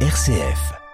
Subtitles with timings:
[0.00, 0.85] RCF.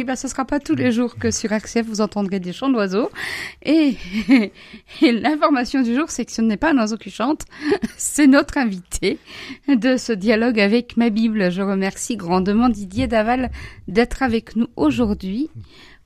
[0.00, 2.70] Oui, bah ce sera pas tous les jours que sur RCF vous entendrez des chants
[2.70, 3.10] d'oiseaux.
[3.62, 3.98] Et,
[5.02, 7.44] et l'information du jour, c'est que ce n'est pas un oiseau qui chante,
[7.98, 9.18] c'est notre invité
[9.68, 11.50] de ce dialogue avec ma Bible.
[11.50, 13.50] Je remercie grandement Didier Daval
[13.88, 15.50] d'être avec nous aujourd'hui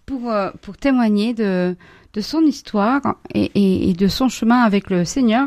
[0.06, 1.76] pour, euh, pour témoigner de,
[2.14, 3.00] de son histoire
[3.32, 5.46] et, et, et de son chemin avec le Seigneur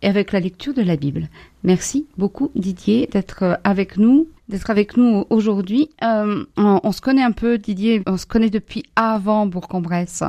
[0.00, 1.28] et avec la lecture de la Bible.
[1.64, 5.90] Merci beaucoup Didier d'être avec nous, d'être avec nous aujourd'hui.
[6.02, 10.22] Euh, on, on, se connaît un peu Didier, on se connaît depuis avant Bourg-en-Bresse.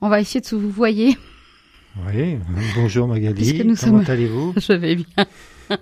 [0.00, 1.16] On va essayer de se vous voyer.
[2.06, 2.38] Oui,
[2.74, 4.54] bonjour Magali, nous comment sommes- allez-vous?
[4.56, 5.26] Je vais bien.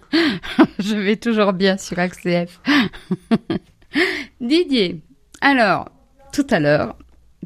[0.79, 2.61] Je vais toujours bien sur AXCF.
[4.41, 5.01] Didier,
[5.41, 5.91] alors,
[6.33, 6.97] tout à l'heure,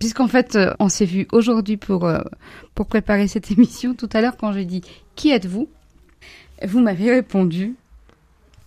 [0.00, 2.20] puisqu'en fait, euh, on s'est vu aujourd'hui pour, euh,
[2.74, 4.82] pour préparer cette émission, tout à l'heure, quand j'ai dit
[5.14, 5.68] Qui êtes-vous?
[6.66, 7.74] Vous m'avez répondu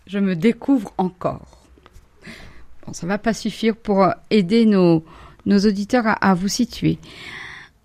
[0.08, 1.46] Je me découvre encore.
[2.86, 5.04] Bon, ça va pas suffire pour euh, aider nos,
[5.46, 6.98] nos auditeurs à, à vous situer.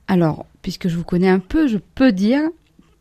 [0.07, 2.43] Alors, puisque je vous connais un peu, je peux dire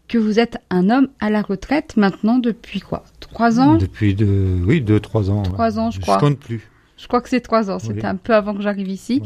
[0.08, 3.04] que vous êtes un homme à la retraite maintenant depuis quoi?
[3.20, 3.76] Trois ans?
[3.78, 5.44] Depuis de, oui, deux, trois ans.
[5.44, 6.16] Trois ans, je crois.
[6.16, 6.68] Je compte plus.
[6.98, 7.80] Je crois que c'est trois ans.
[7.80, 9.24] C'était un peu avant que j'arrive ici.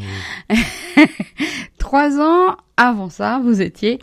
[0.49, 0.55] Oui.
[1.77, 3.99] Trois ans avant ça, vous étiez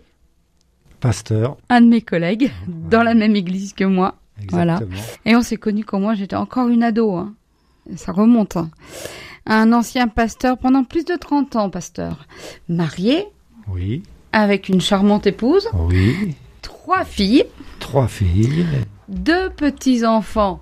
[1.01, 4.17] Pasteur, un de mes collègues dans la même église que moi.
[4.51, 4.81] Voilà.
[5.25, 7.13] Et on s'est connus quand moi j'étais encore une ado.
[7.15, 7.35] hein.
[7.97, 8.57] Ça remonte.
[8.57, 8.71] hein.
[9.47, 12.27] Un ancien pasteur pendant plus de 30 ans, pasteur.
[12.69, 13.27] Marié,
[13.69, 16.35] Oui, avec une charmante épouse, oui.
[16.63, 17.45] trois filles,
[17.81, 18.67] Trois filles
[19.09, 20.61] deux petits-enfants.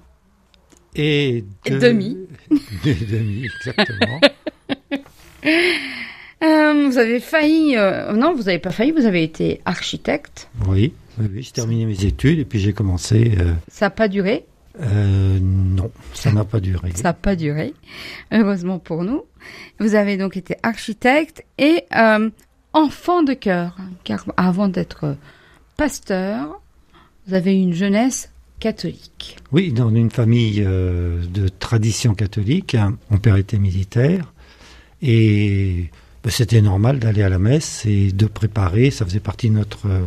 [0.95, 1.79] et Et deux...
[1.79, 2.17] demi.
[2.85, 4.21] Deux demi, exactement.
[6.43, 7.77] Euh, vous avez failli...
[7.77, 10.49] euh, non, vous n'avez pas failli, vous avez été architecte.
[10.67, 10.95] oui,
[11.37, 13.33] j'ai terminé mes études et puis j'ai commencé.
[13.39, 14.47] euh, Ça n'a pas duré?
[14.81, 16.93] non, ça n'a pas duré.
[16.95, 17.75] Ça n'a pas duré,
[18.33, 19.25] heureusement pour nous.
[19.79, 21.85] Vous avez donc été architecte et
[22.73, 25.17] enfant de cœur, car avant d'être
[25.77, 26.61] pasteur,
[27.27, 29.37] vous avez eu une jeunesse catholique.
[29.53, 34.33] Oui, dans une famille de tradition catholique, hein, mon père était militaire
[35.03, 35.91] et
[36.25, 39.87] ben, c'était normal d'aller à la messe et de préparer, ça faisait partie de notre
[39.89, 40.07] euh,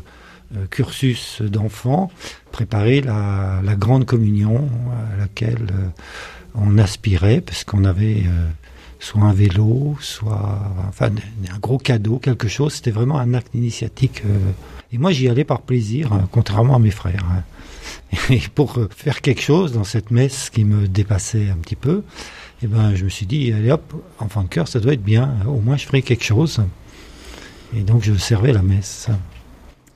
[0.56, 2.12] euh, cursus d'enfant,
[2.52, 4.70] préparer la, la grande communion
[5.16, 5.88] à laquelle euh,
[6.54, 8.48] on aspirait parce qu'on avait euh,
[9.00, 11.10] soit un vélo, soit enfin
[11.52, 12.74] un gros cadeau, quelque chose.
[12.74, 14.22] C'était vraiment un acte initiatique.
[14.92, 17.26] et moi, j'y allais par plaisir, contrairement à mes frères.
[17.32, 17.44] hein.
[18.30, 22.04] Et pour faire quelque chose dans cette messe qui me dépassait un petit peu,
[22.64, 25.36] eh ben, je me suis dit, allez hop, enfant de cœur, ça doit être bien.
[25.48, 26.62] Au moins, je ferai quelque chose.
[27.76, 29.10] Et donc, je servais la messe.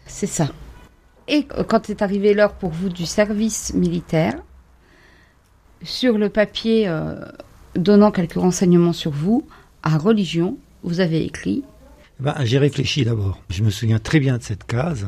[0.05, 0.49] C'est ça.
[1.27, 4.35] Et quand est arrivée l'heure pour vous du service militaire,
[5.83, 7.15] sur le papier euh,
[7.75, 9.47] donnant quelques renseignements sur vous,
[9.83, 11.63] à religion, vous avez écrit
[12.19, 13.39] Eh Ben, j'ai réfléchi d'abord.
[13.49, 15.07] Je me souviens très bien de cette case.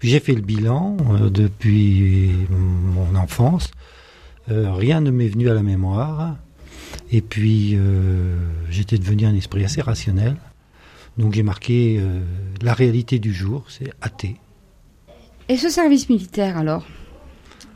[0.00, 3.70] J'ai fait le bilan euh, depuis mon enfance.
[4.50, 6.36] Euh, rien ne m'est venu à la mémoire.
[7.10, 8.36] Et puis euh,
[8.70, 10.36] j'étais devenu un esprit assez rationnel.
[11.18, 12.20] Donc j'ai marqué euh,
[12.62, 14.36] la réalité du jour, c'est athée.
[15.48, 16.84] Et ce service militaire alors?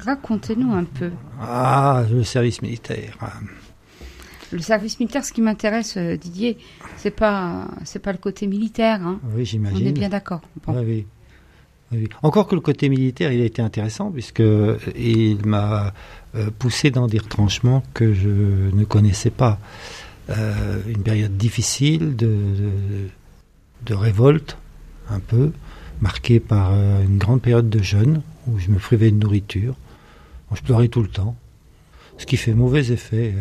[0.01, 1.11] Racontez-nous un peu.
[1.41, 3.17] Ah, le service militaire.
[4.53, 6.57] Le service militaire, ce qui m'intéresse, euh, Didier,
[6.97, 9.03] c'est pas c'est pas le côté militaire.
[9.07, 9.21] Hein.
[9.35, 9.87] Oui, On j'imagine.
[9.87, 10.41] est bien d'accord.
[10.65, 10.73] Bon.
[10.75, 11.07] Ouais, oui.
[11.93, 12.09] Oui.
[12.23, 15.95] Encore que le côté militaire, il a été intéressant puisque euh, il m'a
[16.35, 19.59] euh, poussé dans des retranchements que je ne connaissais pas.
[20.31, 23.09] Euh, une période difficile de,
[23.91, 24.59] révolte,
[25.09, 25.53] un peu,
[26.03, 29.75] marquée par une grande période de jeûne où je me privais de nourriture.
[30.51, 31.35] Bon, je pleurais tout le temps,
[32.19, 33.35] ce qui fait mauvais effet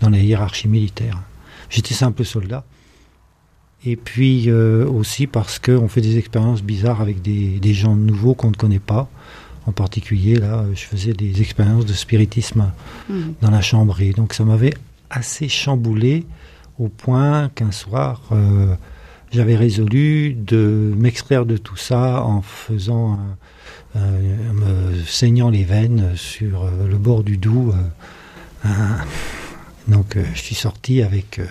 [0.00, 1.20] dans la hiérarchie militaire.
[1.68, 2.64] J'étais simple soldat.
[3.86, 8.34] Et puis euh, aussi parce qu'on fait des expériences bizarres avec des, des gens nouveaux
[8.34, 9.08] qu'on ne connaît pas.
[9.66, 12.70] En particulier, là, je faisais des expériences de spiritisme
[13.08, 13.34] Mhm.
[13.42, 14.00] dans la chambre.
[14.00, 14.74] Et donc ça m'avait
[15.10, 16.24] assez chamboulé
[16.78, 18.74] au point qu'un soir, euh,
[19.32, 23.18] j'avais résolu de m'extraire de tout ça en faisant,
[23.94, 24.00] un-
[24.52, 27.74] me saignant les veines sur euh, le bord du Doubs.
[28.66, 28.68] euh,
[29.88, 31.46] donc euh, je suis sorti avec euh,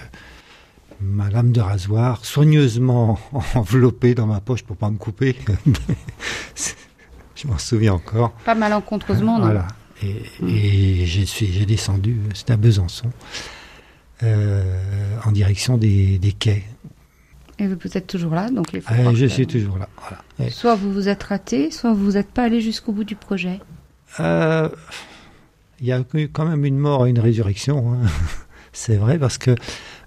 [1.04, 3.20] ma lame de rasoir soigneusement
[3.56, 5.36] enveloppée dans ma poche pour pas me couper.
[7.36, 8.32] je m'en souviens encore.
[8.46, 9.68] Pas malencontreusement, non Voilà.
[10.02, 13.10] Et, et j'ai descendu, c'était à Besançon,
[14.24, 16.64] euh, en direction des, des quais.
[17.60, 19.88] Et vous êtes toujours là, donc il faut Ah, je que- suis toujours là.
[20.38, 20.52] Voilà.
[20.52, 23.60] Soit vous vous êtes raté, soit vous n'êtes pas allé jusqu'au bout du projet.
[24.20, 24.68] euh,
[25.80, 27.94] Il y a eu quand même une mort et une résurrection.
[27.94, 28.08] hein.
[28.74, 29.56] C'est vrai parce que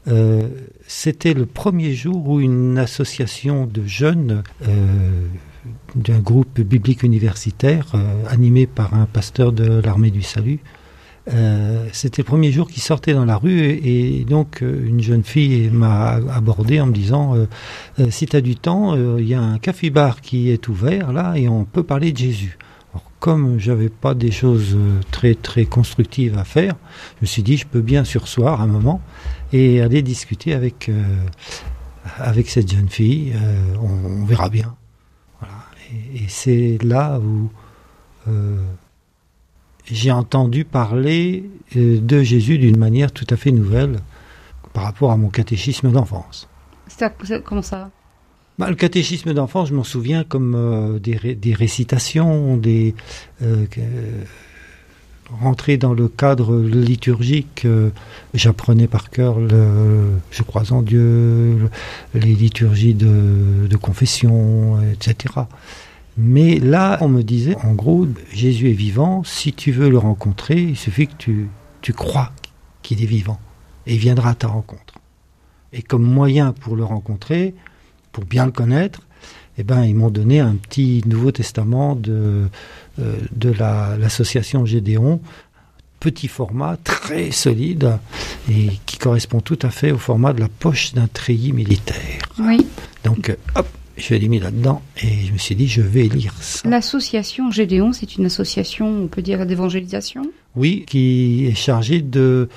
[0.08, 0.48] euh,
[0.86, 5.26] c'était le premier jour où une association de jeunes euh,
[5.96, 10.60] d'un groupe biblique universitaire euh, animé par un pasteur de l'armée du salut.
[11.92, 16.20] c'était le premier jour qu'il sortait dans la rue et, donc une jeune fille m'a
[16.32, 17.34] abordé en me disant
[18.10, 21.48] si tu as du temps, il y a un café-bar qui est ouvert là et
[21.48, 22.56] on peut parler de Jésus.
[23.26, 26.76] Comme j'avais pas des choses euh, très très constructives à faire,
[27.16, 29.00] je me suis dit je peux bien sursoir un moment
[29.52, 31.02] et aller discuter avec euh,
[32.18, 33.32] avec cette jeune fille.
[33.34, 34.76] euh, on, verra bien.
[36.14, 37.50] Et, c'est là où
[39.86, 43.98] j'ai entendu parler de Jésus d'une manière tout à fait nouvelle
[44.72, 46.48] par rapport à mon catéchisme d'enfance.
[47.44, 47.90] Comment ça?
[48.58, 52.94] Bah, le catéchisme d'enfance, je m'en souviens comme euh, des, ré- des récitations, des
[53.42, 53.66] euh,
[55.76, 57.64] dans le cadre liturgique.
[57.66, 57.90] euh,
[58.32, 61.70] J'apprenais par cœur, le, je crois en Dieu, le-
[62.18, 65.34] les liturgies de, confession, etc.
[66.16, 69.22] Mais là, on me disait, en gros, Jésus est vivant.
[69.22, 71.48] Si tu veux le rencontrer, il suffit que tu,
[71.82, 72.32] tu crois
[72.80, 73.38] qu'il est vivant,
[73.86, 74.94] et viendra à ta rencontre.
[75.74, 77.54] Et comme moyen pour le rencontrer,
[78.16, 79.02] pour bien le connaître,
[79.58, 82.48] eh ben, ils m'ont donné un petit Nouveau Testament de,
[82.98, 85.20] euh, de la- l'association Gédéon,
[86.00, 87.98] petit format, très solide,
[88.50, 92.22] et qui correspond tout à fait au format de la poche d'un treillis militaire.
[92.38, 92.66] Oui.
[93.04, 93.68] Donc, hop,
[93.98, 96.66] je l'ai mis là-dedans, et je me suis dit, je vais lire ça.
[96.66, 100.22] L'association Gédéon, c'est une association, on peut dire, d'évangélisation?
[100.54, 102.48] Oui, qui est chargé de,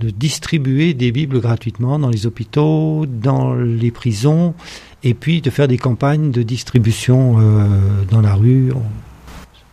[0.00, 4.54] de distribuer des Bibles gratuitement dans les hôpitaux, dans les prisons,
[5.04, 8.72] et puis de faire des campagnes de distribution euh, dans la rue.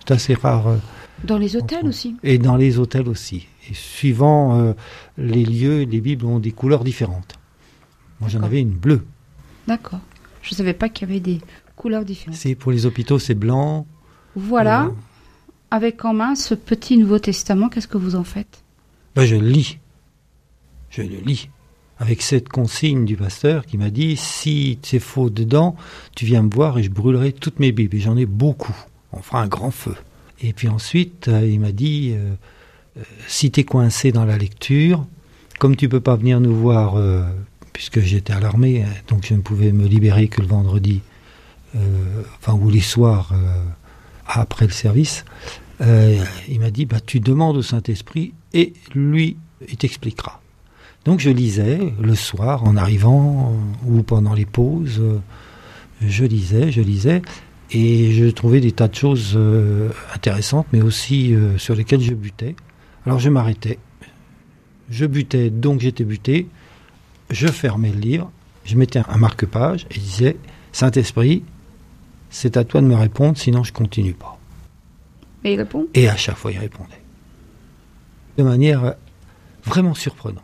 [0.06, 0.68] C'est assez rare.
[0.68, 0.78] euh,
[1.24, 2.16] Dans les hôtels aussi.
[2.22, 3.48] Et dans les hôtels aussi.
[3.70, 4.74] Et suivant euh,
[5.18, 7.36] les lieux, les Bibles ont des couleurs différentes.
[8.20, 9.06] Moi, j'en avais une bleue.
[9.68, 10.02] D'accord.
[10.42, 11.40] Je ne savais pas qu'il y avait des
[11.76, 12.36] couleurs différentes.
[12.38, 13.88] C'est pour les hôpitaux, c'est blanc.
[14.36, 14.92] Voilà,
[15.72, 18.64] avec en main ce petit Nouveau Testament, qu'est-ce que vous en faites?
[19.16, 19.78] Ben, je le lis.
[20.90, 21.50] Je le lis.
[22.02, 25.76] Avec cette consigne du pasteur qui m'a dit si c'est faux dedans,
[26.16, 27.96] tu viens me voir et je brûlerai toutes mes Bibles.
[27.96, 28.76] Et j'en ai beaucoup.
[29.14, 29.94] On fera un grand feu.
[30.42, 32.34] Et puis ensuite, euh, il m'a dit euh,
[32.98, 35.06] euh, si tu es coincé dans la lecture,
[35.60, 36.96] comme tu peux pas venir nous voir,
[37.72, 41.02] puisque j'étais à l'armée, hein, donc je ne pouvais me libérer que le vendredi,
[41.76, 43.32] enfin, ou les soirs
[44.26, 45.24] après le service,
[45.80, 49.38] il m'a dit bah, tu demandes au Saint-Esprit et lui,
[49.70, 50.41] il t'expliquera.
[51.06, 55.20] Donc je lisais le soir en arrivant euh, ou pendant les pauses, euh,
[56.02, 57.22] je lisais, je lisais,
[57.72, 62.14] et je trouvais des tas de choses euh, intéressantes, mais aussi euh, sur lesquelles je
[62.14, 62.56] butais.
[63.06, 63.80] Alors je m'arrêtais,
[64.90, 66.48] je butais, donc j'étais buté,
[67.32, 68.32] je fermais le livre,
[68.66, 70.38] je mettais un marque-page et je disais
[70.72, 71.44] Saint-Esprit,
[72.30, 74.38] c'est à toi de me répondre, sinon je continue pas.
[75.44, 75.88] Et il répond?
[75.96, 77.02] Et à chaque fois, il répondait.
[78.38, 78.94] De manière
[79.66, 80.44] vraiment surprenante.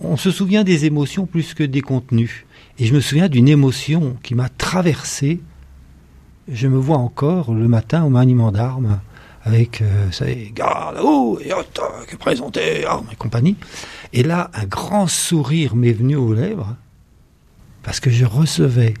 [0.00, 2.44] On se souvient des émotions plus que des contenus.
[2.78, 5.40] Et je me souviens d'une émotion qui m'a traversé.
[6.48, 9.00] Je me vois encore le matin au maniement d'armes,
[9.42, 13.56] avec, euh, vous savez, garde, oh, et hop, que présenter, armes et compagnie.
[14.12, 16.76] Et là, un grand sourire m'est venu aux lèvres,
[17.82, 18.94] parce que je recevais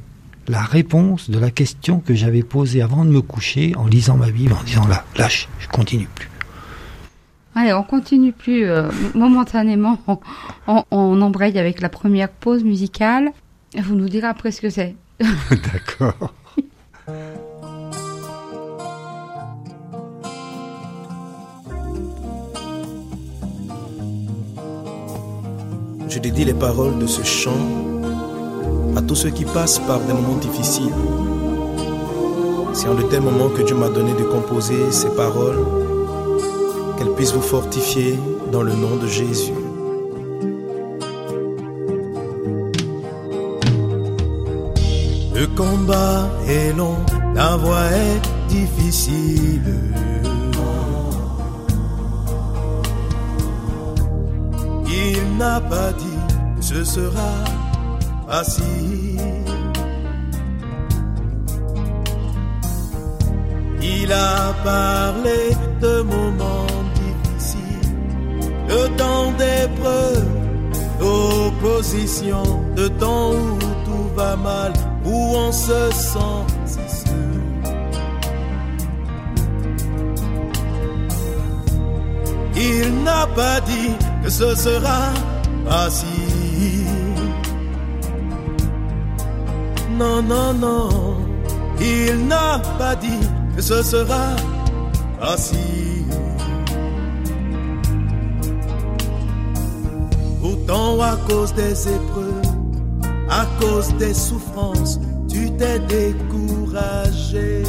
[0.48, 4.30] la réponse de la question que j'avais posée avant de me coucher en lisant ma
[4.30, 6.28] Bible, en disant là, lâche, je continue plus.
[7.58, 9.98] Allez, on continue plus euh, momentanément.
[10.06, 10.18] On,
[10.68, 13.30] on- on embraye avec la première pause musicale.
[13.76, 14.94] Vous nous direz après ce que c'est.
[15.20, 16.32] D'accord.
[26.08, 27.56] Je dédie les paroles de ce chant
[28.96, 30.92] à tous ceux qui passent par des moments difficiles.
[32.72, 35.58] C'est en de tels moments que Dieu m'a donné de composer ces paroles,
[36.96, 38.18] qu'elles puissent vous fortifier
[38.52, 39.52] dans le nom de Jésus.
[45.34, 46.96] Le combat est long,
[47.34, 49.74] la voie est difficile.
[54.88, 57.32] Il n'a pas dit ce sera
[58.28, 59.20] facile.
[63.82, 66.65] Il a parlé de moments
[68.68, 70.28] de temps d'épreuves,
[71.00, 72.42] d'opposition,
[72.74, 74.72] de temps où tout va mal,
[75.04, 77.06] où on se sent si.
[82.56, 83.92] Il n'a pas dit
[84.24, 85.12] que ce sera
[85.68, 86.86] facile.
[89.98, 90.88] Non, non, non,
[91.80, 94.36] il n'a pas dit que ce sera
[95.20, 95.95] facile.
[100.66, 102.42] Pourtant, à cause des épreuves,
[103.30, 107.62] à cause des souffrances, tu t'es découragé.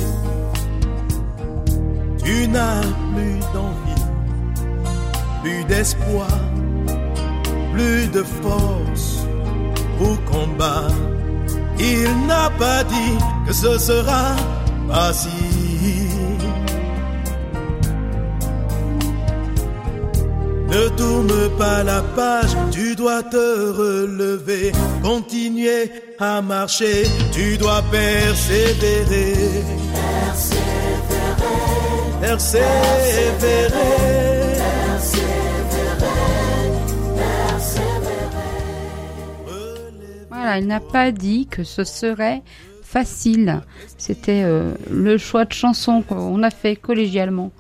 [2.24, 2.82] Tu n'as
[3.13, 4.04] plus d'envie,
[5.44, 6.27] plus d'espoir,
[7.74, 9.27] plus de force
[10.00, 10.96] pour combattre.
[11.80, 14.36] Il n'a pas dit que ce sera
[14.89, 15.57] facile.
[20.70, 24.72] Ne tourne pas la page, tu dois te relever,
[25.02, 29.34] continuer à marcher, tu dois persévérer.
[32.22, 33.68] Persévérer.
[40.30, 42.42] Voilà, il n'a pas dit que ce serait
[42.84, 43.62] facile.
[43.98, 47.52] C'était euh, le choix de chanson qu'on a fait collégialement.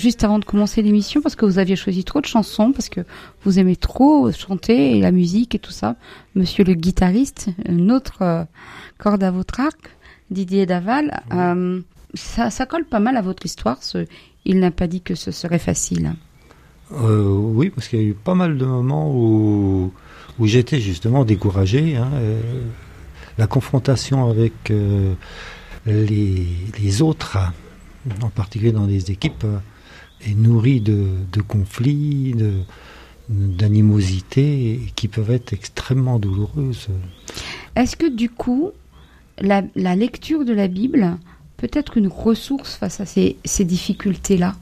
[0.00, 3.02] Juste avant de commencer l'émission, parce que vous aviez choisi trop de chansons, parce que
[3.44, 5.96] vous aimez trop chanter et la musique et tout ça.
[6.34, 8.44] Monsieur le guitariste, une autre euh,
[8.96, 9.90] corde à votre arc,
[10.30, 11.82] Didier Daval, euh,
[12.14, 13.82] ça, ça colle pas mal à votre histoire.
[13.82, 14.06] Ce,
[14.46, 16.14] il n'a pas dit que ce serait facile.
[16.92, 19.92] Euh, oui, parce qu'il y a eu pas mal de moments où,
[20.38, 21.96] où j'étais justement découragé.
[21.96, 22.08] hein,
[23.36, 24.72] la confrontation avec
[25.86, 26.46] les,
[26.82, 27.36] les autres,
[28.22, 29.44] en particulier dans des équipes,
[30.26, 32.52] est nourrie de, de conflits, de
[33.28, 36.88] d'animosités qui peuvent être extrêmement douloureuses.
[37.76, 38.72] Est-ce que du coup,
[39.38, 41.16] la, la lecture de la Bible
[41.56, 44.56] peut être une ressource face à ces, ces difficultés-là?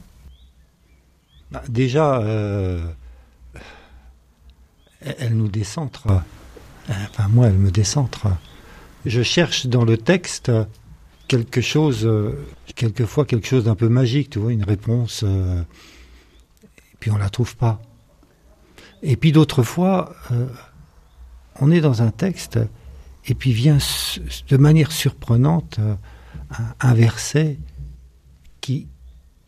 [1.49, 2.85] Bah, déjà, euh,
[5.01, 6.05] elle nous décentre.
[6.87, 8.27] Enfin, moi, elle me décentre.
[9.07, 10.51] Je cherche dans le texte
[11.29, 12.33] quelque chose, euh,
[12.75, 15.61] quelquefois quelque chose d'un peu magique, tu vois, une réponse, euh,
[16.63, 17.79] et puis on la trouve pas.
[19.03, 20.47] Et puis d'autres fois, euh,
[21.61, 22.59] on est dans un texte,
[23.27, 23.77] et puis vient
[24.49, 27.59] de manière surprenante un, un verset
[28.59, 28.87] qui,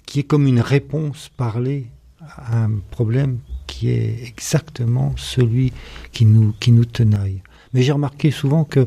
[0.05, 1.87] qui est comme une réponse parlée
[2.19, 5.73] à un problème qui est exactement celui
[6.11, 7.41] qui nous, qui nous tenaille.
[7.73, 8.85] Mais j'ai remarqué souvent que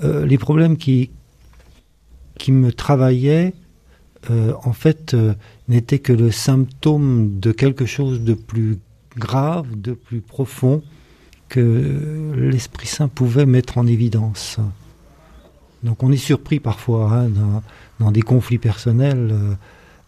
[0.00, 1.10] les problèmes qui,
[2.38, 3.54] qui me travaillaient,
[4.30, 5.34] euh, en fait, euh,
[5.68, 8.78] n'étaient que le symptôme de quelque chose de plus
[9.16, 10.82] grave, de plus profond,
[11.48, 14.58] que l'Esprit Saint pouvait mettre en évidence.
[15.82, 17.30] Donc on est surpris parfois hein,
[18.00, 19.54] dans, des conflits personnels euh,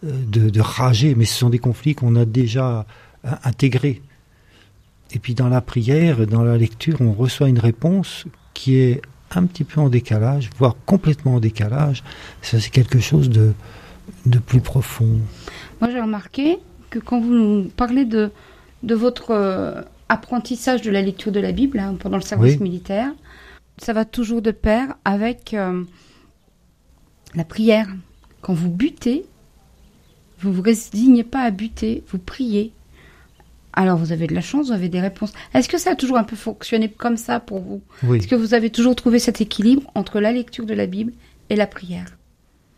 [0.03, 2.85] de, de rager, mais ce sont des conflits qu'on a déjà
[3.43, 4.01] intégrés.
[5.11, 9.01] Et puis dans la prière, dans la lecture, on reçoit une réponse qui est
[9.37, 12.03] un petit peu en décalage, voire complètement en décalage.
[12.41, 13.53] Ça, c'est quelque chose de,
[14.25, 15.19] de plus profond.
[15.81, 18.31] Moi, j'ai remarqué que quand vous nous parlez de,
[18.83, 22.63] de votre euh, apprentissage de la lecture de la Bible hein, pendant le service Oui.
[22.63, 23.11] militaire,
[23.77, 25.83] ça va toujours de pair avec euh,
[27.35, 27.87] la prière.
[28.41, 29.25] Quand vous butez,
[30.39, 32.71] vous vous résignez pas à buter, vous priez.
[33.77, 35.33] Alors vous avez de la chance, vous avez des réponses.
[35.53, 37.81] Est-ce que ça a toujours un peu fonctionné comme ça pour vous?
[38.01, 41.13] Oui, Est-ce que vous avez toujours trouvé cet équilibre entre la lecture de la Bible
[41.51, 42.17] et la prière?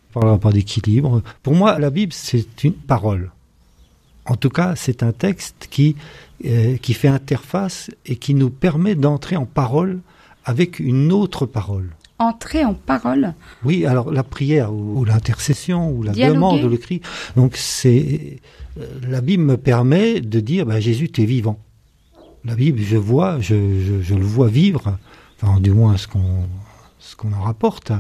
[0.10, 1.24] On parlera pas d'équilibre.
[1.42, 3.32] Pour moi, la Bible, c'est une parole.
[4.26, 5.96] En tout cas, c'est un texte qui,
[6.44, 10.02] euh, qui fait interface et qui nous permet d'entrer en parole
[10.44, 11.92] avec une autre parole.
[12.22, 13.34] Entrer en parole,
[13.64, 16.36] Oui, alors la prière ou, ou l'intercession ou la Dialoguer.
[16.36, 17.00] demande ou le cri.
[17.38, 18.42] Donc c'est
[18.78, 21.60] euh, la Bible me permet de dire bah, Jésus tu es vivant.
[22.44, 24.98] La Bible je vois, je, je, je le vois vivre,
[25.42, 26.44] enfin du moins ce qu'on
[27.00, 27.94] ce qu'on en rapporte.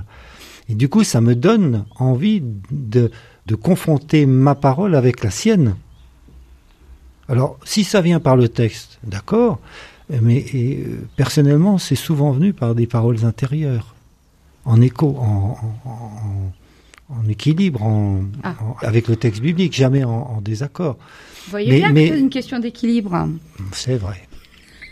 [0.67, 3.11] Et du coup ça me donne envie de
[3.45, 5.75] de confronter ma parole avec la sienne.
[7.29, 9.59] Alors si ça vient par le texte, d'accord,
[10.21, 13.95] mais et, euh, personnellement c'est souvent venu par des paroles intérieures
[14.65, 16.51] en écho, en, en- en-
[17.21, 18.53] en équilibre, en, Ah.
[18.61, 20.97] en- avec le texte biblique, jamais en, désaccord.
[21.45, 23.27] vous voyez Mais- bien mais- que c'est une question d'équilibre.
[23.71, 24.27] C'est vrai.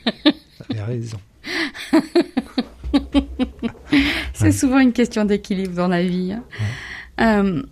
[0.69, 1.17] avez raison.
[4.33, 6.33] c'est souvent une question d'équilibre dans la vie.
[6.33, 6.43] hein.
[7.19, 7.63] Euh,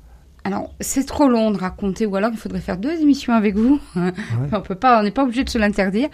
[0.44, 3.80] alors, c'est trop long de raconter, ou alors il faudrait faire deux émissions avec vous.
[4.52, 6.10] On peut pas, on n'est pas obligé de se l'interdire.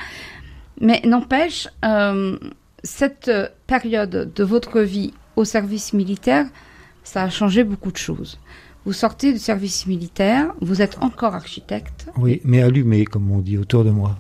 [0.80, 2.38] Mais n'empêche, euh,
[2.84, 6.46] cette euh, période de votre vie au service militaire,
[7.04, 8.40] ça a changé beaucoup de choses.
[8.86, 13.58] Vous sortez du service militaire, vous êtes encore architecte, Oui, mais allumé, comme on dit
[13.58, 14.18] autour de moi.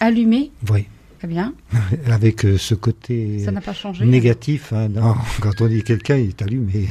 [0.00, 0.86] allumé, Oui,
[1.18, 1.54] très bien,
[2.10, 4.04] avec euh, ce côté ça n'a pas changé.
[4.04, 4.72] négatif.
[4.72, 6.88] hein, non, quand on dit quelqu'un, il est allumé.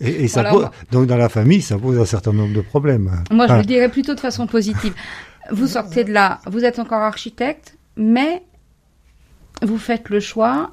[0.00, 3.22] et, et ça pose- donc dans la famille, ça pose un certain nombre de problèmes.
[3.30, 4.94] Moi, je le dirais plutôt de façon positive.
[5.50, 8.42] Vous sortez de là, vous êtes encore architecte, mais
[9.62, 10.72] vous faites le choix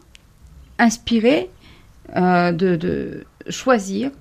[0.77, 1.49] inspiré
[2.15, 4.11] euh, de, de choisir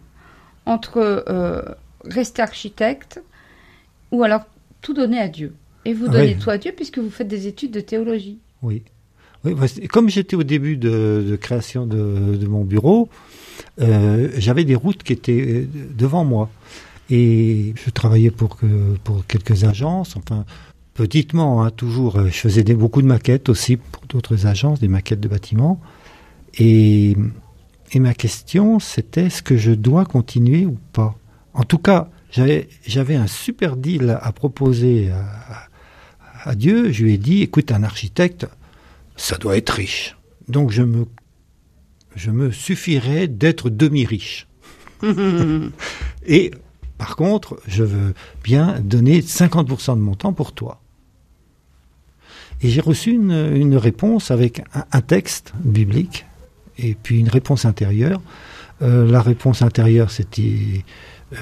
[0.67, 1.63] entre euh,
[2.05, 3.23] rester architecte
[4.11, 4.43] ou alors
[4.81, 5.55] tout donner à Dieu.
[5.85, 6.39] Et vous Ah donnez oui.
[6.39, 8.39] tout à Dieu puisque vous faites des études de théologie.
[8.63, 8.83] Oui.
[9.91, 13.09] comme j'étais au début de, de création de, de mon bureau,
[13.81, 16.49] euh, j'avais des routes qui étaient devant moi.
[17.11, 20.47] Et je travaillais pour, que, pour quelques agences, enfin,
[20.95, 22.17] petitement, hein, toujours.
[22.17, 25.81] euh, Je faisais des, beaucoup de maquettes aussi pour d'autres agences, des maquettes de bâtiments.
[26.59, 27.17] Et,
[27.93, 31.17] et ma question, c'était est-ce que je dois continuer ou pas?
[31.53, 35.69] En tout cas, j'avais j'avais un super deal à proposer à,
[36.51, 36.91] à Dieu.
[36.93, 38.47] Je lui ai dit, écoute, un architecte,
[39.17, 40.17] ça doit être riche.
[40.49, 41.07] Donc je me,
[42.17, 44.47] je me suffirais d'être demi-riche.
[46.27, 46.51] Et
[46.99, 50.81] par contre, je veux bien donner 50% de mon temps pour toi.
[52.65, 56.25] Et j'ai reçu une, réponse avec un, texte biblique
[56.79, 58.23] et puis une réponse intérieure.
[58.81, 60.83] Euh, la réponse intérieure, c'était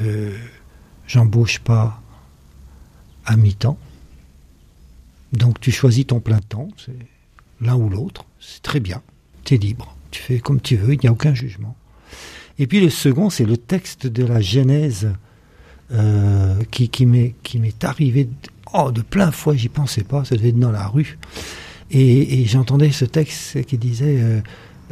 [0.02, 0.36] euh,
[1.06, 2.02] j'embauche pas
[3.24, 3.78] à mi-temps.
[5.32, 6.98] Donc tu choisis ton plein temps, c'est
[7.60, 9.00] l'un ou l'autre, c'est très bien,
[9.44, 11.76] tu es libre, tu fais comme tu veux, il n'y a aucun jugement.
[12.58, 15.12] Et puis le second, c'est le texte de la Genèse
[15.92, 18.28] euh, qui, m'est arrivé
[18.74, 21.18] oh, de plein fouet, j'y pensais pas, ça devait être dans la rue.
[21.90, 24.40] Et, j'entendais ce texte qui disait euh,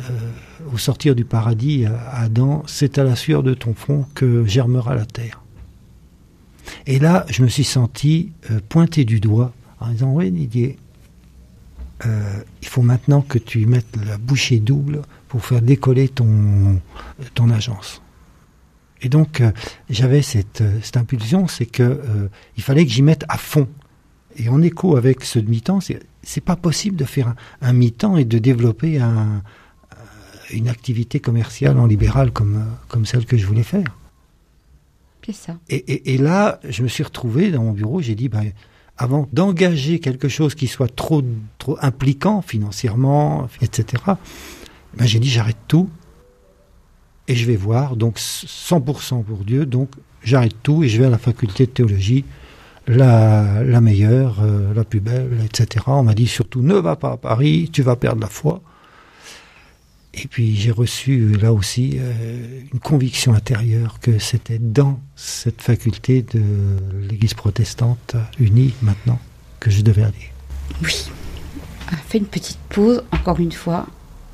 [0.00, 0.32] euh,
[0.72, 4.94] au sortir du paradis, à Adam, c'est à la sueur de ton front que germera
[4.94, 5.42] la terre.
[6.86, 10.78] Et là, je me suis senti euh, pointé du doigt en disant Oui, Didier,
[12.06, 18.02] euh, il faut maintenant que tu mettes la bouchée double pour faire décoller ton agence.
[19.02, 19.50] Et donc, euh,
[19.88, 23.68] j'avais cette, euh, cette impulsion, c'est que euh, il fallait que j'y mette à fond.
[24.36, 28.16] Et en écho avec ce mi-temps, c'est, c'est pas possible de faire un, un mi-temps
[28.16, 29.42] et de développer un,
[30.52, 33.96] une activité commerciale en libéral comme, comme celle que je voulais faire.
[35.24, 35.58] C'est ça.
[35.68, 38.52] Et, et- et là, je me suis retrouvé dans mon bureau, j'ai dit, ben,
[38.96, 41.22] avant d'engager quelque chose qui soit trop,
[41.58, 44.02] trop impliquant financièrement, etc.,
[44.96, 45.88] ben, j'ai dit, j'arrête tout
[47.30, 49.90] et je vais voir, donc 100% pour Dieu, donc
[50.24, 52.24] j'arrête tout et je vais à la faculté de théologie,
[52.88, 55.84] la, meilleure, euh, la plus belle, etc.
[55.86, 58.62] On m'a dit surtout, ne va pas à Paris, tu vas perdre la foi.
[60.12, 66.22] Et puis j'ai reçu là aussi euh, une conviction intérieure que c'était dans cette faculté
[66.22, 66.42] de
[67.08, 69.20] l'Église protestante unie maintenant
[69.60, 70.32] que je devais aller.
[70.82, 71.08] Oui.
[71.92, 73.86] On fait une petite pause, encore une fois,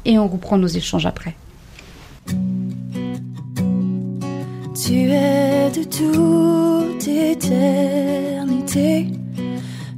[0.07, 1.37] et on reprend nos échanges après.
[4.77, 9.07] Tu es de toute éternité,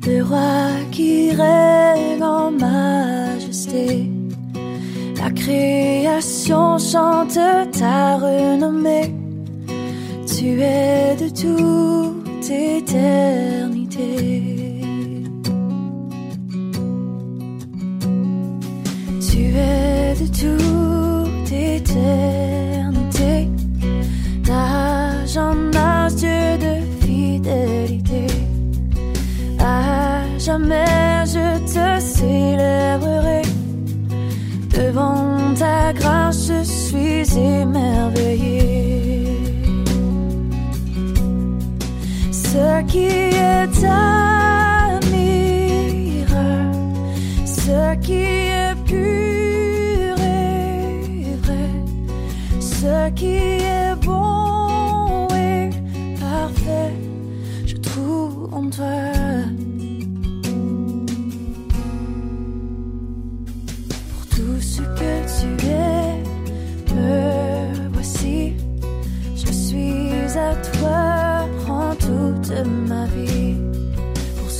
[0.06, 4.08] le roi qui règne en majesté.
[5.16, 7.40] La création chante
[7.72, 9.12] ta renommée.
[10.28, 14.04] Tu es de toute éternité.
[19.28, 22.57] Tu es de toute éternité.
[37.38, 38.57] Suis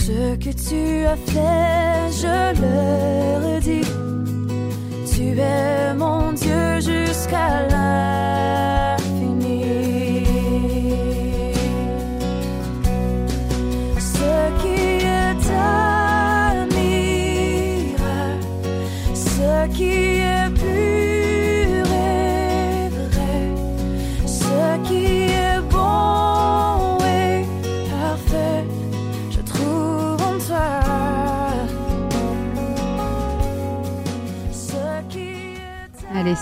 [0.09, 2.75] ce que tu as fait, je le
[3.47, 3.89] redis.
[5.13, 8.98] Tu es mon Dieu jusqu'à l'infini.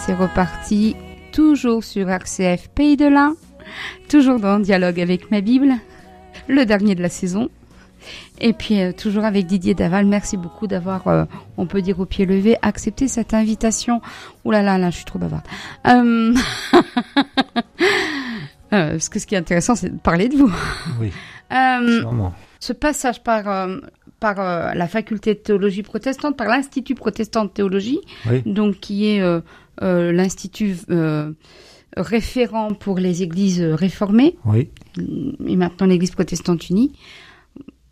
[0.06, 0.94] C'est reparti.
[1.32, 3.34] Toujours sur RCF Pays de l'Ain.
[4.08, 5.72] Toujours dans Dialogue avec ma Bible.
[6.46, 7.48] Le dernier de la saison.
[8.40, 10.06] Et puis, euh, toujours avec Didier Daval.
[10.06, 11.24] Merci beaucoup d'avoir, euh,
[11.56, 14.00] on peut dire au pied levé, accepté cette invitation.
[14.44, 15.42] Ouh là là, là, je suis trop bavarde.
[15.88, 16.32] Euh,
[18.70, 20.52] parce que ce qui est intéressant, c'est de parler de vous.
[21.00, 21.10] Oui,
[22.00, 22.32] sûrement.
[22.60, 23.68] ce passage par,
[24.20, 29.08] par euh, la faculté de théologie protestante, par l'Institut protestant de théologie, Oui, donc qui
[29.08, 29.40] est euh,
[29.80, 31.32] l'institut euh,
[31.96, 34.68] référent pour les églises réformées oui,
[35.46, 36.92] et maintenant l'Église protestante unie.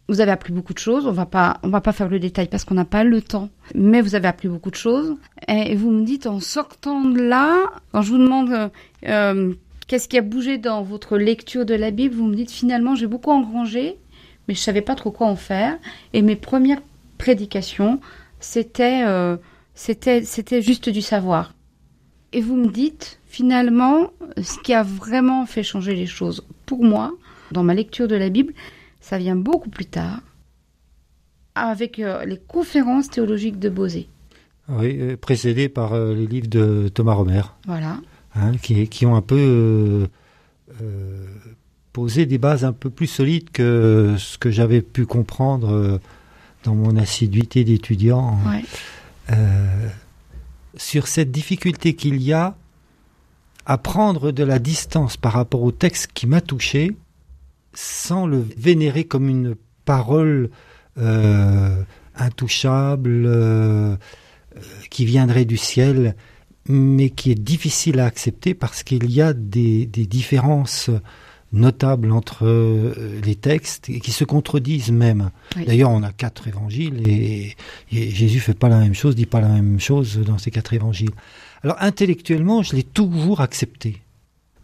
[0.08, 1.06] Vous avez appris beaucoup de choses.
[1.06, 3.48] On va pas, on va pas faire le détail parce qu'on n'a pas le temps.
[3.74, 5.16] Mais vous avez appris beaucoup de choses.
[5.48, 8.68] Et vous me dites en sortant de là, quand je vous demande euh,
[9.06, 9.54] euh,
[9.86, 13.06] qu'est-ce qui a bougé dans votre lecture de la Bible, vous me dites finalement j'ai
[13.06, 13.96] beaucoup engrangé,
[14.46, 15.78] mais je savais pas trop quoi en faire.
[16.12, 16.82] Et mes premières
[17.16, 17.98] prédications,
[18.40, 19.38] c'était, euh,
[19.74, 21.54] c'était, c'était juste du savoir.
[22.36, 24.10] Et vous me dites finalement
[24.42, 27.12] ce qui a vraiment fait changer les choses pour moi
[27.52, 28.52] dans ma lecture de la Bible,
[29.00, 30.20] ça vient beaucoup plus tard
[31.54, 34.08] avec euh, les conférences théologiques de Bosé.
[34.68, 38.00] oui, euh, précédé par euh, les livres de Thomas Romer, Voilà.
[38.34, 40.08] hein, qui, qui ont un peu
[40.82, 41.26] euh,
[41.92, 46.00] posé des bases un peu plus solides que ce que j'avais pu comprendre
[46.64, 48.36] dans mon assiduité d'étudiant.
[48.50, 48.64] Ouais.
[50.76, 52.56] Sur cette difficulté qu'il y a
[53.66, 56.96] à prendre de la distance par rapport au texte qui m'a touché
[57.72, 60.50] sans le vénérer comme une parole
[60.98, 61.82] euh,
[62.14, 63.96] intouchable euh,
[64.90, 66.14] qui viendrait du ciel,
[66.68, 70.90] mais qui est difficile à accepter parce qu'il y a des, des différences
[71.54, 75.30] notables entre euh, les textes et qui se contredisent même.
[75.56, 75.64] Oui.
[75.64, 77.56] D'ailleurs, on a quatre évangiles et,
[77.92, 80.74] et Jésus fait pas la même chose, dit pas la même chose dans ces quatre
[80.74, 81.12] évangiles.
[81.62, 84.02] Alors intellectuellement, je l'ai toujours accepté,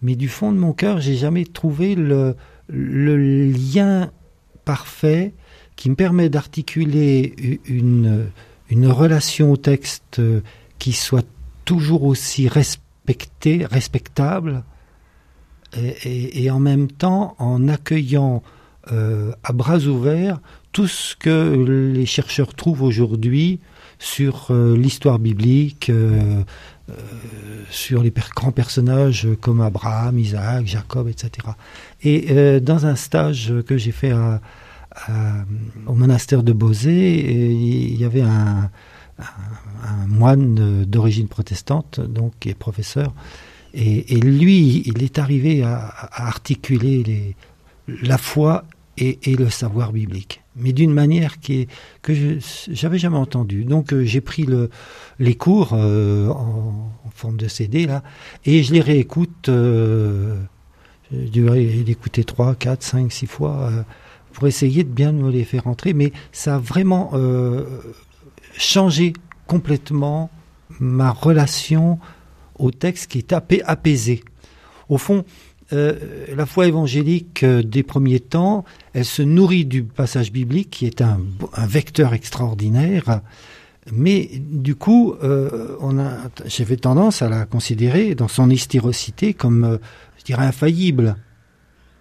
[0.03, 2.37] mais du fond de mon cœur, j'ai jamais trouvé le,
[2.69, 4.11] le lien
[4.65, 5.33] parfait
[5.77, 8.27] qui me permet d'articuler une,
[8.69, 10.21] une relation au texte
[10.79, 11.27] qui soit
[11.65, 14.63] toujours aussi respectée, respectable,
[15.77, 18.43] et, et- en même temps en accueillant
[18.93, 20.41] euh, à bras ouverts
[20.73, 21.55] tout ce que
[21.95, 23.61] les chercheurs trouvent aujourd'hui
[23.99, 26.43] sur euh, l'histoire biblique, euh,
[26.91, 26.95] euh,
[27.71, 31.31] sur les grands personnages comme Abraham, Isaac, Jacob, etc.
[32.03, 34.41] Et euh, dans un stage que j'ai fait à-
[34.93, 35.45] à-
[35.87, 37.21] au monastère de Beauzé,
[37.53, 38.71] il y avait un,
[39.19, 39.23] un-
[39.87, 43.13] un moine d'origine protestante, donc qui est professeur,
[43.75, 47.35] et, lui, il est arrivé à, articuler
[47.87, 48.65] la foi
[48.99, 51.69] et, le savoir biblique, mais d'une manière qui est,
[52.03, 52.13] que
[52.71, 53.65] j'avais jamais entendue.
[53.65, 54.69] Donc euh, j'ai pris le,
[55.19, 58.03] les cours euh, en, forme de CD là,
[58.45, 59.49] et je les réécoute.
[59.49, 60.37] Euh,
[61.13, 63.83] j'ai dû l'écouter trois, quatre, cinq, six fois euh,
[64.33, 67.13] pour essayer de bien me les faire entrer, mais ça a vraiment
[68.57, 69.13] changé
[69.49, 70.31] complètement
[70.79, 71.99] ma relation
[72.61, 74.23] au texte qui est apais- apaisé.
[74.89, 75.25] Au fond,
[75.73, 75.95] euh,
[76.35, 81.01] la foi évangélique euh, des premiers temps, elle se nourrit du passage biblique qui est
[81.01, 81.21] un,
[81.59, 83.21] vecteur extraordinaire,
[83.93, 85.79] mais du coup, euh,
[86.47, 89.79] j'avais tendance à la considérer dans son hystérocité comme,
[90.19, 91.17] je dirais, infaillible.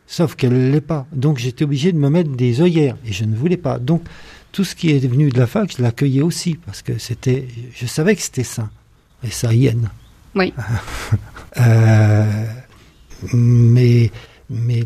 [0.07, 1.05] Sauf qu'elle ne l'est pas.
[1.13, 3.77] Donc j'étais obligé de me mettre des œillères et je ne voulais pas.
[3.77, 4.01] Donc
[4.51, 7.85] tout ce qui est venu de la fac, je l'accueillais aussi parce que c'était, je
[7.85, 8.71] savais que c'était sain.
[9.23, 9.89] Et ça hyène.
[10.35, 10.53] Oui.
[11.59, 12.45] Euh,
[13.33, 14.11] mais
[14.51, 14.83] mais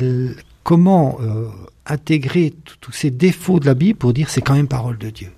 [0.64, 1.50] comment euh,
[1.86, 5.30] intégrer tous ces défauts de la Bible pour dire c'est quand même parole de Dieu?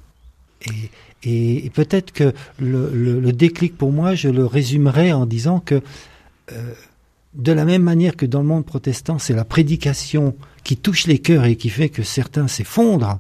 [1.24, 5.82] Et, et, peut-être que le, le- déclic pour moi, je le résumerai en disant que
[6.52, 6.74] euh,
[7.34, 11.18] de la même manière que dans le monde protestant, c'est la prédication qui touche les
[11.20, 13.20] cœurs et qui fait que certains s'effondrent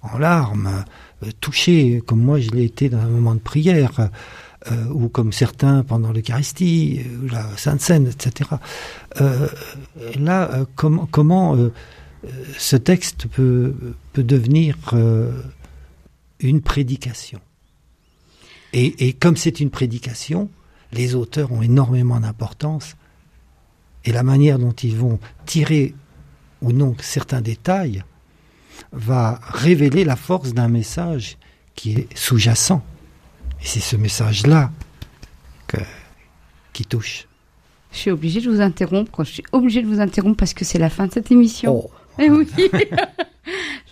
[0.00, 0.84] en larmes,
[1.40, 4.10] touchés comme moi je l'ai été dans un moment de prière,
[4.70, 8.50] euh, ou comme certains pendant l'Eucharistie, euh, la Sainte Seine, etc.
[9.20, 9.48] Euh,
[10.18, 11.56] là, com- comment
[12.58, 13.74] ce texte peut,
[14.14, 14.76] devenir
[16.40, 17.40] une prédication?
[18.72, 20.50] Et comme c'est une prédication,
[20.92, 22.96] les auteurs ont énormément d'importance
[24.04, 25.94] et la manière dont ils vont tirer
[26.62, 28.04] ou non certains détails
[28.92, 31.38] va révéler la force d'un message
[31.74, 32.82] qui est sous-jacent.
[33.60, 34.70] Et c'est ce message-là
[36.72, 37.26] qui touche.
[37.92, 39.24] Je suis obligée de vous interrompre.
[39.24, 41.84] Je suis obligée de vous interrompre parce que c'est la fin de cette émission.
[41.84, 41.90] Oh.
[42.18, 42.46] Eh oui.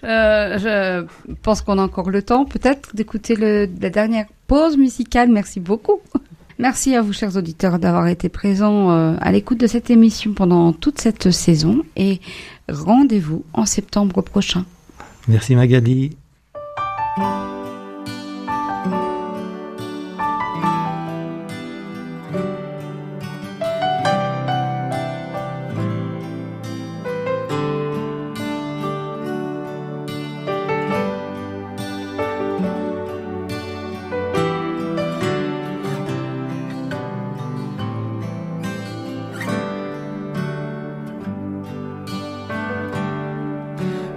[0.02, 5.30] Euh, je pense qu'on a encore le temps, peut-être, d'écouter la dernière pause musicale.
[5.30, 6.00] Merci beaucoup.
[6.58, 10.74] Merci à vous, chers auditeurs, d'avoir été présents euh, à l'écoute de cette émission pendant
[10.74, 12.20] toute cette saison et
[12.68, 14.66] rendez-vous en septembre prochain.
[15.26, 16.10] Merci Magali.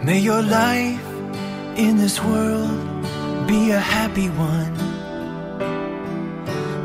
[0.07, 1.05] May your life
[1.75, 2.79] in this world
[3.45, 4.73] be a happy one.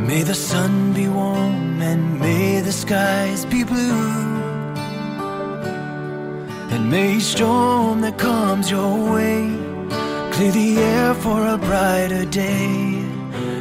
[0.04, 4.10] May the sun be warm and may the skies be blue.
[6.72, 9.56] And may each storm that comes your way
[10.32, 13.04] clear the air for a brighter day.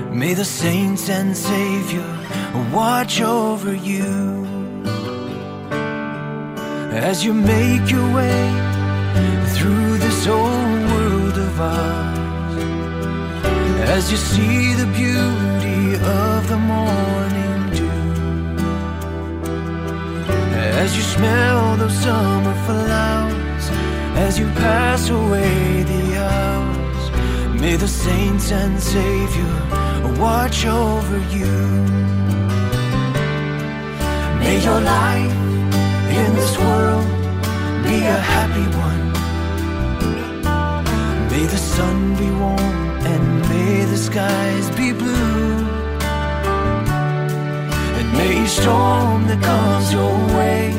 [0.10, 2.10] May the saints and Savior
[2.74, 4.44] watch over you
[7.10, 8.72] as you make your way
[10.22, 12.58] this old world of ours.
[13.90, 17.90] As you see the beauty of the morning dew,
[20.84, 23.66] as you smell those summer flowers,
[24.26, 29.54] as you pass away the hours, may the saints and Savior
[30.20, 31.58] watch over you.
[34.40, 35.38] May your life
[36.20, 37.08] in this world
[37.84, 39.11] be a happy one.
[41.32, 45.66] May the sun be warm and may the skies be blue.
[48.00, 50.74] And may each storm that comes your way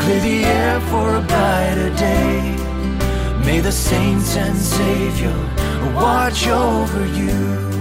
[0.00, 2.56] clear the air for a brighter day.
[3.44, 5.36] May the saints and Savior
[5.96, 7.73] watch over you.